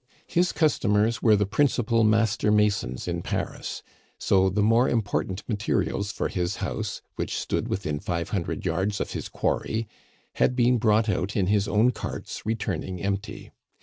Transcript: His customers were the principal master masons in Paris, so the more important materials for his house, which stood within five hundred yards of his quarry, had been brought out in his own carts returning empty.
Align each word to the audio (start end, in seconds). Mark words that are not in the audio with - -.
His 0.25 0.51
customers 0.51 1.21
were 1.21 1.35
the 1.35 1.45
principal 1.45 2.03
master 2.03 2.51
masons 2.51 3.07
in 3.07 3.21
Paris, 3.21 3.83
so 4.17 4.49
the 4.49 4.63
more 4.63 4.89
important 4.89 5.47
materials 5.47 6.11
for 6.11 6.27
his 6.27 6.55
house, 6.55 7.03
which 7.17 7.37
stood 7.37 7.67
within 7.67 7.99
five 7.99 8.29
hundred 8.29 8.65
yards 8.65 8.99
of 8.99 9.11
his 9.11 9.29
quarry, 9.29 9.87
had 10.37 10.55
been 10.55 10.79
brought 10.79 11.07
out 11.07 11.35
in 11.37 11.45
his 11.45 11.67
own 11.67 11.91
carts 11.91 12.43
returning 12.47 12.99
empty. 12.99 13.51